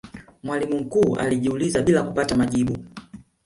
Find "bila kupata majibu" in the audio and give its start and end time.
1.81-2.77